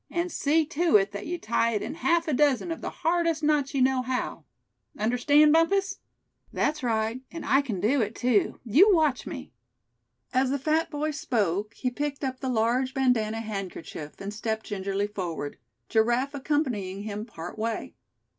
[0.09, 3.43] And see to it that you tie it in half a dozen of the hardest
[3.43, 4.45] knots you know how.
[4.97, 5.99] Understand, Bumpus?"
[6.51, 8.59] "That's right, and I c'n do it too.
[8.65, 9.51] You watch me."
[10.33, 15.05] As the fat boy spoke he picked up the large bandana handkerchief, and stepped gingerly
[15.05, 17.93] forward, Giraffe accompanying him part way.